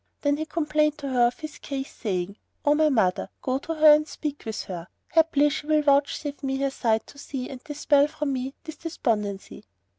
Then 0.21 0.37
he 0.37 0.47
complained 0.47 0.97
to 0.97 1.09
her 1.09 1.27
of 1.27 1.41
his 1.41 1.59
case, 1.59 1.93
saying, 1.93 2.35
"O 2.65 2.73
my 2.73 2.89
mother, 2.89 3.29
go 3.43 3.59
to 3.59 3.75
her 3.75 3.93
and 3.93 4.07
speak 4.07 4.45
with 4.47 4.63
her; 4.63 4.87
haply 5.09 5.47
she 5.51 5.67
will 5.67 5.83
vouchsafe 5.83 6.41
me 6.41 6.57
her 6.57 6.71
sight 6.71 7.05
to 7.05 7.19
see 7.19 7.47
and 7.51 7.63
dispel 7.63 8.07
from 8.07 8.33
me 8.33 8.55
this 8.63 8.77
despondency." 8.77 9.63